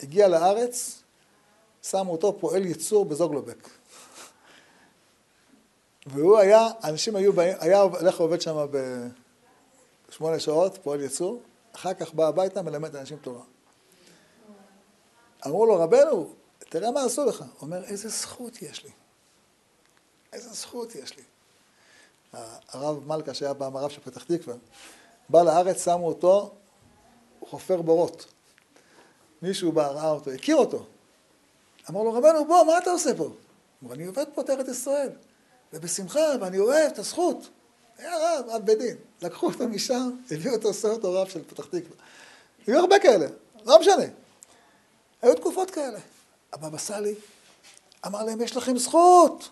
[0.00, 1.02] הגיע לארץ,
[1.82, 3.68] שמו אותו פועל ייצור בזוגלובק.
[6.06, 8.66] והוא היה, אנשים היו באים, היה הולך ועובד שם
[10.08, 13.42] בשמונה שעות, פועל ייצור, אחר כך בא הביתה, מלמד אנשים תורה.
[15.46, 17.40] אמרו לו, רבנו, תראה מה עשו לך.
[17.40, 18.90] הוא אומר, איזה זכות יש לי.
[20.32, 21.22] איזה זכות יש לי.
[22.72, 24.54] הרב מלכה, שהיה פעם הרב של פתח תקווה,
[25.28, 26.54] בא לארץ, שמו אותו,
[27.40, 28.26] הוא חופר בורות.
[29.42, 30.86] מישהו בא, ראה אותו, הכיר אותו.
[31.90, 33.22] אמר לו, רבנו, בוא, מה אתה עושה פה?
[33.24, 33.34] הוא
[33.82, 35.10] אמר, אני עובד פה את ארץ ישראל,
[35.72, 37.48] ובשמחה, ואני אוהב את הזכות.
[37.98, 38.96] היה רב, רב בית דין.
[39.22, 41.96] לקחו אותו משם, הביאו אותו, עושה אותו רב של פתח תקווה.
[42.66, 43.26] היו הרבה כאלה,
[43.64, 44.04] לא משנה.
[45.22, 45.98] היו תקופות כאלה.
[46.52, 47.14] הבבא סאלי
[48.06, 49.48] אמר להם, יש לכם זכות.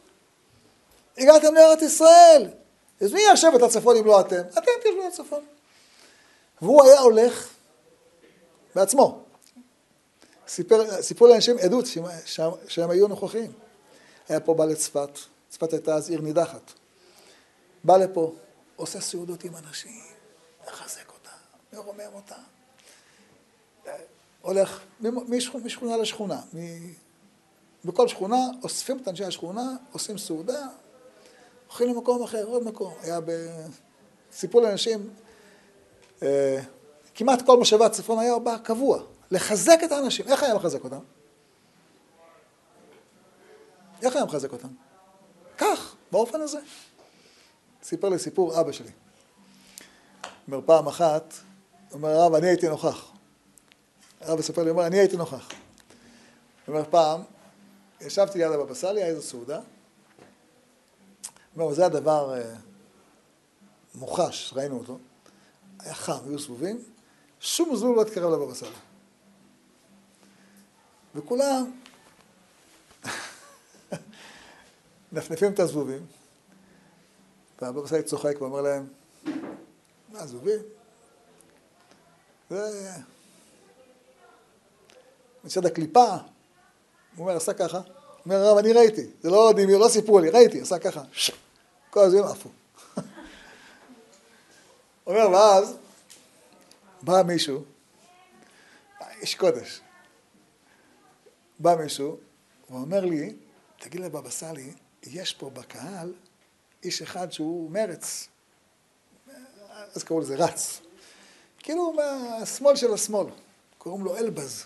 [1.18, 2.50] הגעתם לארץ ישראל.
[3.00, 4.40] אז מי ישב את הצפון אם לא אתם?
[4.52, 5.44] אתם תשבו לצפון.
[6.62, 7.48] והוא היה הולך
[8.74, 9.24] בעצמו.
[10.48, 13.52] סיפר, סיפרו לאנשים עדות שהם, שהם, שהם היו נוכחים.
[14.28, 16.72] היה פה בא לצפת, צפת הייתה אז עיר נידחת.
[17.84, 18.34] בא לפה,
[18.76, 20.02] עושה סעודות עם אנשים,
[20.66, 21.36] מחזק אותם,
[21.72, 22.42] מרומם אותם.
[24.44, 24.80] הולך
[25.64, 26.40] משכונה לשכונה.
[27.84, 30.66] בכל שכונה אוספים את אנשי השכונה, עושים סעודה,
[31.66, 32.94] הולכים למקום אחר, עוד מקום.
[33.02, 33.30] היה ב...
[34.32, 35.10] סיפור לאנשים,
[36.22, 36.60] אה,
[37.14, 40.28] כמעט כל מושבה צפון היה בא קבוע, לחזק את האנשים.
[40.28, 41.00] איך היה מחזק אותם?
[44.02, 44.68] איך היה מחזק אותם?
[45.58, 46.58] כך, באופן הזה.
[47.82, 48.90] סיפר לי סיפור אבא שלי.
[50.48, 51.34] אומר פעם אחת,
[51.92, 53.13] אומר הרב, אני הייתי נוכח.
[54.24, 55.48] הרב מספר לי, אומר, אני הייתי נוכח.
[56.66, 57.22] הוא אומר, פעם,
[58.00, 59.60] ישבתי ליד הבבא סאלי, היה איזו סעודה.
[61.54, 62.54] הוא אומר, זה הדבר אה,
[63.94, 64.98] מוחש, ראינו אותו.
[65.78, 66.84] היה חם, היו סבובים,
[67.40, 68.72] שום זבוב לא התקרב לבבא סאלי.
[71.14, 71.80] וכולם
[75.12, 76.06] נפנפים את הזבובים,
[77.62, 78.86] והבבא סאלי צוחק ואומר להם,
[80.12, 80.60] מה, זבובים?
[82.50, 82.90] זה...
[85.44, 86.20] מצד הקליפה, הוא
[87.18, 87.80] אומר, עשה ככה.
[88.24, 91.02] אומר, הרב, אני ראיתי, זה לא דמיון, לא סיפרו לי, ראיתי, עשה ככה.
[91.90, 92.48] כל הזמן עפו.
[95.06, 95.76] אומר, ואז
[97.02, 97.64] בא מישהו,
[99.20, 99.80] איש קודש,
[101.58, 102.16] בא מישהו,
[102.68, 103.34] הוא אומר לי,
[103.78, 106.12] תגיד לבבא סאלי, יש פה בקהל
[106.82, 108.28] איש אחד שהוא מרץ.
[109.94, 110.80] אז קראו לזה רץ.
[111.58, 113.26] כאילו מהשמאל של השמאל,
[113.78, 114.64] קוראים לו אלבז.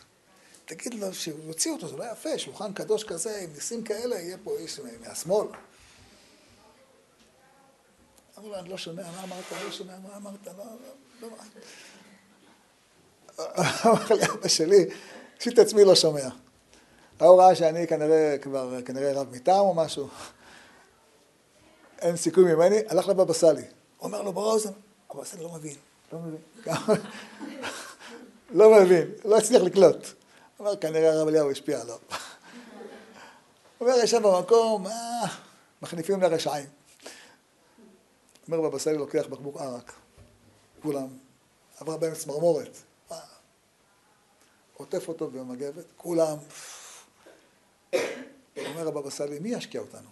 [0.68, 4.56] תגיד לו שיוציא אותו, זה לא יפה, שולחן קדוש כזה, עם ניסים כאלה, יהיה פה
[4.58, 5.46] איש מהשמאל.
[8.38, 9.44] אמרו לו, אני לא שומע, מה אמרת?
[9.64, 10.46] לא שומע, מה אמרת?
[10.46, 10.64] לא,
[11.22, 11.36] לא, לא.
[13.86, 14.86] אמר לי אבא שלי,
[15.38, 16.28] עשיתי את עצמי לא שומע.
[17.20, 20.08] ההוא ראה שאני כנראה כבר, כנראה רב מטעם או משהו.
[21.98, 23.64] אין סיכוי ממני, הלך לבבא סאלי.
[24.00, 24.70] אומר לו באוזן,
[25.10, 25.76] הבבא סאלי לא מבין,
[26.12, 26.40] לא מבין.
[28.50, 30.06] לא מבין, לא הצליח לקלוט.
[30.60, 31.98] אמר, כנראה הרב אליהו השפיע עליו.
[33.80, 35.26] אומר, ישב במקום, אה,
[35.82, 36.66] מחניפים לרשעים.
[38.46, 39.92] אומר בבא סאלי לוקח בקבוק ערק.
[40.82, 41.08] כולם,
[41.80, 42.76] עברה בהם צמרמורת.
[44.74, 46.36] עוטף אותו במגבת, כולם.
[48.56, 50.08] אומר הבבא סאלי, מי ישקיע אותנו?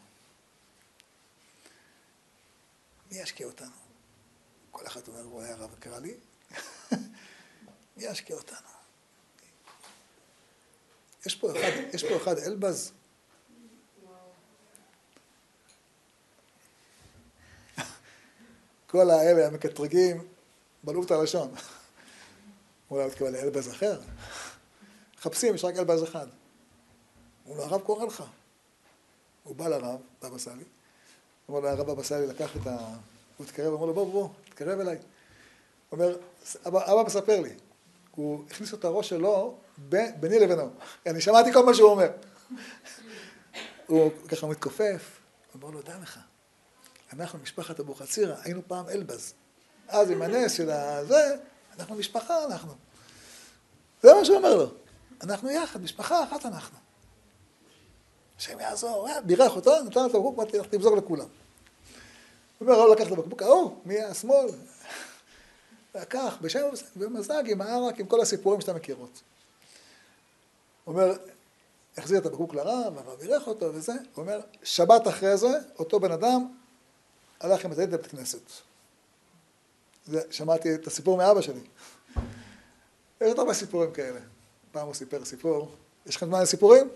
[3.10, 3.70] מי ישקיע אותנו?
[4.70, 6.14] כל אחד אומר, הוא היה רב קרא לי.
[7.96, 8.75] מי ישקיע אותנו?
[11.26, 12.92] יש פה אחד, יש פה אחד אלבז.
[18.86, 20.24] כל האלה המקטרגים
[20.84, 21.54] בלעו את הלשון.
[22.90, 24.00] אולי הוא התכוון לאלבז אחר.
[25.18, 26.26] מחפשים, יש רק אלבז אחד.
[27.44, 28.24] הוא אומר, הרב קורא לך.
[29.44, 30.64] הוא בא לרב, בבא סאלי,
[31.50, 32.76] אמר לו, הרב בבא סאלי לקח את ה...
[33.36, 34.96] הוא התקרב, אמר לו, בוא, בוא, תתקרב אליי.
[34.96, 35.02] הוא
[35.92, 36.18] אומר,
[36.66, 37.54] אבא מספר לי,
[38.14, 39.58] הוא הכניס את הראש שלו
[40.20, 40.70] ביני לבינו.
[41.06, 42.08] אני שמעתי כל מה שהוא אומר.
[43.86, 45.18] הוא ככה מתכופף,
[45.52, 46.18] הוא אומר לו, דע לך,
[47.12, 49.34] אנחנו משפחת אבוחצירא, היינו פעם אלבז.
[49.88, 51.36] אז עם הנס של הזה,
[51.78, 52.74] אנחנו משפחה, אנחנו.
[54.02, 54.70] זה מה שהוא אומר לו.
[55.22, 56.78] אנחנו יחד, משפחה אחת אנחנו.
[58.38, 61.26] השם יעזור, אה, בירך אותו, נתן לו את הבקבוק, אמרתי לך, תמזוג לכולם.
[62.58, 64.48] הוא אומר, לא לקח את הבקבוק ההוא, מהשמאל.
[65.94, 66.60] לקח, בשם
[66.96, 69.22] ומזג עם הערק, עם כל הסיפורים שאתה מכירות.
[70.86, 71.12] אומר,
[71.98, 76.12] החזיר את הבקבוק לרב, הרב בירך אותו וזה, הוא אומר, שבת אחרי זה, אותו בן
[76.12, 76.48] אדם
[77.40, 78.50] הלך עם הילד לבית כנסת.
[80.06, 81.60] זה, שמעתי את הסיפור מאבא שלי.
[83.20, 84.20] יש עוד הרבה סיפורים כאלה.
[84.72, 85.74] פעם הוא סיפר סיפור.
[86.06, 86.88] יש לכם זמן לסיפורים?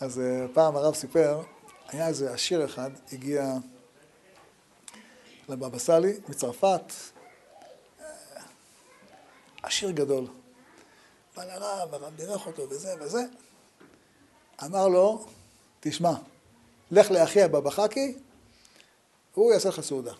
[0.00, 1.42] אז אה, פעם הרב סיפר,
[1.88, 3.54] היה איזה עשיר אחד, הגיע
[5.48, 6.92] לבבא סאלי מצרפת,
[8.00, 8.06] אה,
[9.62, 10.26] עשיר גדול.
[11.36, 13.22] בא לרב, הרב בירך אותו וזה וזה.
[14.64, 15.26] אמר לו,
[15.80, 16.12] תשמע,
[16.90, 18.18] לך לאחי הבבא חכי,
[19.34, 20.12] הוא יעשה לך סעודה.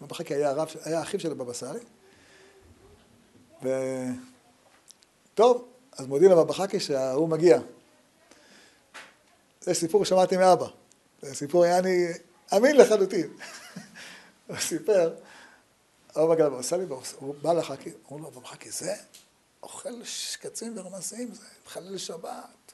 [0.00, 1.78] הבבא חכי היה, היה אחיו של הבבא סאלי.
[3.62, 3.68] ו...
[5.34, 7.60] טוב, אז מודיעים לבבא חכי שההוא מגיע.
[9.60, 10.66] זה סיפור ששמעתי מאבא.
[11.22, 12.06] זה סיפור היה אני
[12.56, 13.30] אמין לחלוטין.
[14.46, 15.14] הוא סיפר,
[16.16, 16.84] אבא מגיע לבבא סאלי,
[17.18, 18.94] הוא בא לחכי, אמרו לו, בבא חכי, זה
[19.62, 22.72] אוכל שקצים ורמסים, זה מחלל שבת.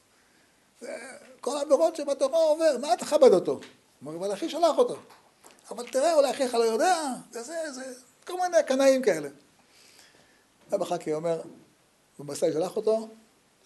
[0.80, 0.96] זה
[1.40, 3.60] כל העבירות שבתורה עובר, מה אתה תכבד אותו?
[4.06, 4.96] אומר, אבל אחי שלח אותו.
[5.70, 7.94] אבל תראה, אולי אחיך לא יודע, זה זה, זה,
[8.26, 9.28] כל מיני קנאים כאלה.
[10.74, 11.42] אבא חכי אומר,
[12.18, 13.08] במסע שלח אותו,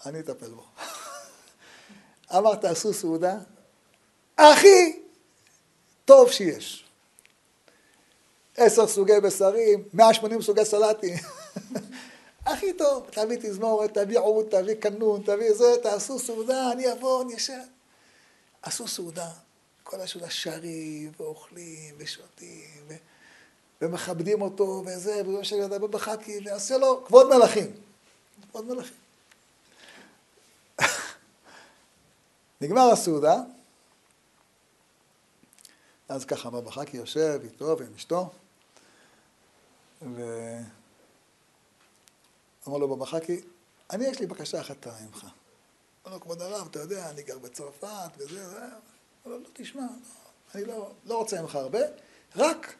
[0.06, 0.64] אני אטפל בו.
[2.36, 3.38] אמר, תעשו סעודה,
[4.38, 5.02] הכי
[6.04, 6.84] טוב שיש.
[8.56, 11.16] עשר סוגי בשרים, 180 סוגי סלטים.
[12.52, 17.36] הכי טוב, תביא תזמורת, תביא עוד, תביא קנון, תביא זה, תעשו סעודה, אני אבוא, אני
[17.36, 17.62] אשב.
[18.62, 19.30] עשו סעודה,
[19.82, 22.94] כל הסעודה שרים, ואוכלים, ושותים, ו...
[23.82, 27.72] ומכבדים אותו, וזה, של ידע בחכי, ועשה לו כבוד מלכים.
[28.50, 28.96] כבוד מלכים.
[32.60, 33.36] נגמר הסעודה,
[36.08, 38.30] אז ככה בבא חכי יושב איתו ועם אשתו,
[42.68, 43.40] ואמר לו בבא חכי,
[43.90, 45.26] אני יש לי בקשה אחת ממך.
[46.06, 48.66] אמר לו, כבוד הרב, אתה יודע, אני גר בצרפת וזה, זה, אמר
[49.26, 49.86] לו, לא, תשמע,
[50.54, 51.78] אני לא, לא רוצה ממך הרבה,
[52.36, 52.74] רק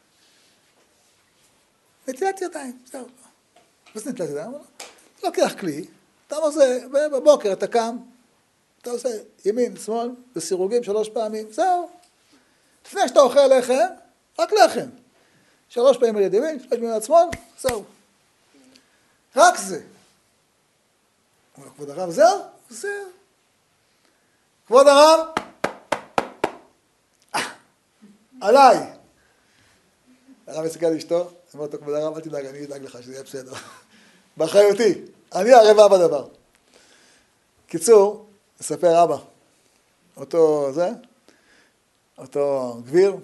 [2.07, 3.07] נטילת ידיים, זהו.
[3.95, 4.51] מה זה נטילת ידיים?
[4.51, 5.85] אתה לוקח כלי,
[6.27, 7.97] אתה עושה, ובבוקר אתה קם,
[8.81, 9.09] אתה עושה
[9.45, 11.89] ימין, שמאל, בסירוגים שלוש פעמים, זהו.
[12.85, 13.87] לפני שאתה אוכל לחם,
[14.39, 14.89] רק לחם.
[15.69, 17.27] שלוש פעמים על יד ימין, שלוש פעמים על יד שמאל,
[17.59, 17.83] זהו.
[19.35, 19.81] רק זה.
[21.57, 22.39] אומר כבוד הרב, זהו?
[22.69, 22.91] זהו.
[24.67, 25.19] כבוד הרב,
[27.35, 27.41] אה,
[28.41, 28.77] עליי.
[30.47, 33.23] הרב הסתכל על אשתו, אמר לו, כבוד הרב, אל תדאג, אני אדאג לך שזה יהיה
[33.23, 33.53] בסדר.
[34.37, 35.01] באחריותי,
[35.35, 36.27] אני הרבע בדבר.
[37.67, 38.25] קיצור,
[38.59, 39.17] מספר אבא,
[40.17, 40.89] אותו זה,
[42.17, 43.15] אותו גביר,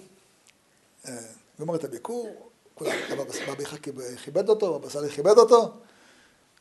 [1.07, 1.13] אה,
[1.61, 3.91] גמר את הביקור, כולם, בבא חאקי
[4.23, 5.73] כיבד אותו, בבא סאלי כיבד אותו,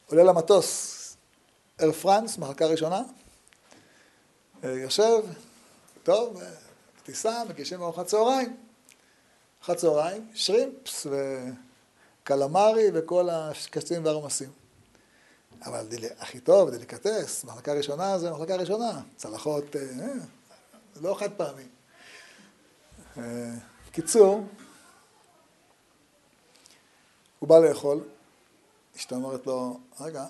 [0.07, 1.17] עולה למטוס,
[1.83, 3.03] Air France, מחלקה ראשונה,
[4.65, 5.23] אה, יושב,
[6.03, 6.43] טוב,
[7.03, 8.57] טיסה, מגישים ארוחת צהריים.
[9.59, 11.07] ארוחת צהריים, שרימפס
[12.23, 14.51] וקלמרי וכל השקצים והרמשים.
[15.65, 16.05] אבל דיל...
[16.19, 19.01] הכי טוב, דליקטס, מחלקה ראשונה זה מחלקה ראשונה.
[19.17, 20.13] צלחות, אה,
[21.01, 21.67] לא חד פעמי.
[23.19, 23.23] אה,
[23.93, 24.47] קיצור,
[27.39, 28.01] הוא בא לאכול,
[28.97, 30.25] אשתו אומרת לו, רגע,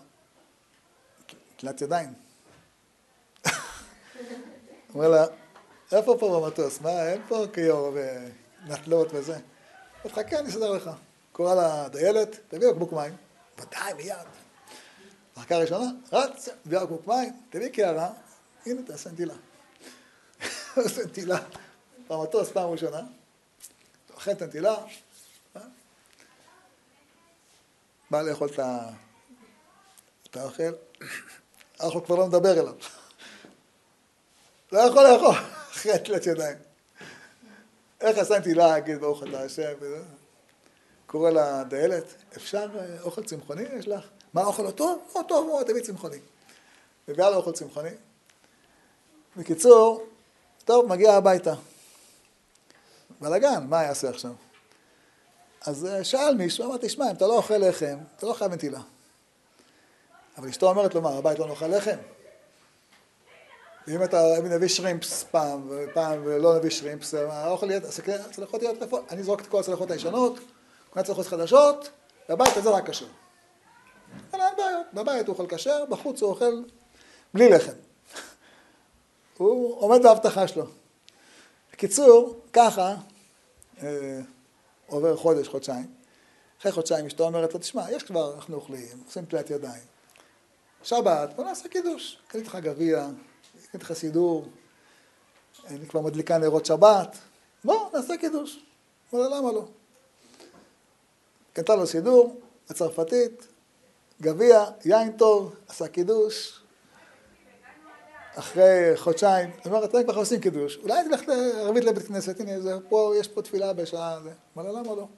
[1.56, 2.14] תלת ידיים.
[4.94, 5.26] אומר לה,
[5.92, 6.80] איפה פה במטוס?
[6.80, 7.92] מה, אין פה כיור
[8.66, 9.38] ונטלות וזה.
[10.08, 10.90] חכה, אני אסדר לך.
[11.32, 13.16] קורא לה דיילת, תביא בקבוק מים.
[13.58, 14.16] ודאי, מיד.
[15.36, 18.10] מחלקה ראשונה, רץ, מביא בקבוק מים, תביא קערה,
[18.66, 19.34] הנה תעשה נטילה.
[20.76, 21.38] עושה נטילה
[22.08, 23.00] במטוס פעם ראשונה,
[24.14, 24.42] אוכל את
[28.14, 28.48] בא לאכול
[30.30, 30.72] את האוכל,
[31.78, 32.74] האוכל כבר לא מדבר אליו.
[34.72, 35.30] לא יכול לאכול
[35.72, 36.56] אחרי תלת ידיים.
[38.00, 39.72] איך עשה נטילה, להגיד ברוך אתה השם,
[41.06, 42.04] קורא לה דיילת,
[42.36, 44.04] אפשר אה, אוכל צמחוני יש לך?
[44.34, 45.02] מה האוכל לא טוב?
[45.14, 46.18] לא טוב מאוד, תביא צמחוני.
[47.08, 47.94] מביאה לו אוכל צמחוני.
[49.36, 50.06] בקיצור,
[50.64, 51.54] טוב, מגיע הביתה.
[53.20, 54.32] בלאגן, מה יעשה עכשיו?
[55.66, 58.80] אז אה, שאל מישהו, אמר, תשמע, אם אתה לא אוכל לחם, אתה לא חייב נטילה.
[60.38, 61.96] אבל אשתו אומרת לו, מה, הבית לא נאכל לחם?
[63.86, 67.80] ואם אתה אם נביא שרימפס פעם, ופעם ולא נביא שרימפס, האוכל יהיה,
[68.30, 69.04] הצלחות יהיו טרפות.
[69.12, 70.38] אני זורק את כל הצלחות הישנות,
[70.90, 71.90] קונה צלחות חדשות,
[72.28, 73.06] והבית הזה רק כשר.
[74.32, 76.62] אין בעיות, בבית הוא אוכל כשר, בחוץ הוא אוכל
[77.34, 77.72] בלי לחם.
[79.38, 80.66] הוא עומד בהבטחה שלו.
[81.72, 82.94] בקיצור, ככה,
[83.82, 84.20] אה,
[84.87, 85.95] עובר חודש, חודשיים.
[86.61, 89.82] אחרי חודשיים אשתו אומרת לו, תשמע, יש כבר, אנחנו אוכלים, עושים תלת ידיים.
[90.82, 92.18] שבת, בוא נעשה קידוש.
[92.28, 93.09] קנית לך גביע,
[93.70, 94.49] קנית לך סידור,
[95.66, 97.18] אני כבר מדליקה נרות שבת,
[97.64, 98.64] בוא, נעשה קידוש.
[99.14, 99.64] אמר לה, למה לא?
[101.53, 103.47] קנתה לו סידור, הצרפתית,
[104.22, 106.63] גביע, יין טוב, עשה קידוש.
[108.35, 111.22] אחרי חודשיים, היא אומרת, כבר עושים קידוש, אולי תלך
[111.55, 114.32] ערבית לבית כנסת, הנה, זה, פה, יש פה תפילה בשעה, זה.
[114.57, 115.09] אמר למה לא?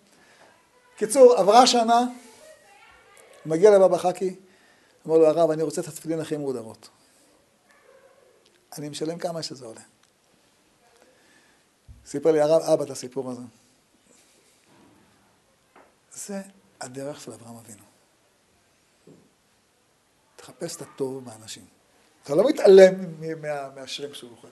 [0.97, 2.01] קיצור, עברה שנה,
[3.47, 4.35] מגיע לבבא חכי,
[5.07, 6.89] אמר לו, הרב, אני רוצה את התפילין הכי מהודרות.
[8.79, 9.81] אני משלם כמה שזה עולה.
[12.07, 13.43] סיפר לי הרב אבא את הסיפור הזה.
[16.12, 16.43] זה
[16.81, 17.83] הדרך של אברהם אבינו.
[20.37, 21.76] תחפש את הטוב באנשים.
[22.27, 22.95] אתה לא מתעלם
[23.74, 24.49] מהשרים שהוא אוכל.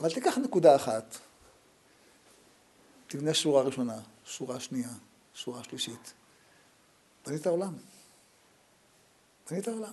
[0.00, 1.18] אבל תיקח נקודה אחת,
[3.06, 4.88] תבנה שורה ראשונה, שורה שנייה,
[5.34, 6.12] שורה שלישית.
[7.26, 7.74] בנית עולם.
[9.50, 9.92] בנית עולם.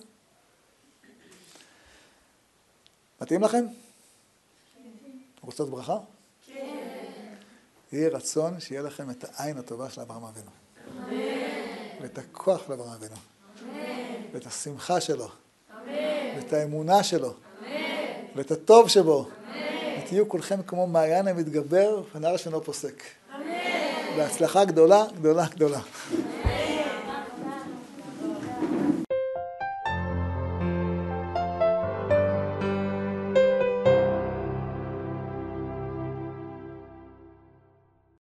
[3.20, 3.64] מתאים לכם?
[5.40, 5.98] רוצות ברכה?
[6.46, 7.34] כן.
[7.92, 10.50] יהי רצון שיהיה לכם את העין הטובה של אברהם אבינו.
[10.88, 12.02] אמן.
[12.02, 13.16] ואת הכוח של אברהם אבינו.
[13.62, 14.22] אמן.
[14.32, 15.45] ואת השמחה שלו.
[16.36, 17.32] ואת האמונה שלו.
[18.36, 19.26] ואת הטוב שבו.
[19.98, 23.02] ותהיו כולכם כמו מעיין המתגבר ונער שאינו פוסק.
[24.16, 25.80] בהצלחה גדולה, גדולה, גדולה.